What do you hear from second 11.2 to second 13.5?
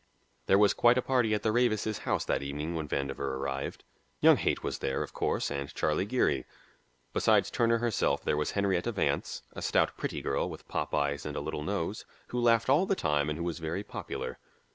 and a little nose, who laughed all the time and who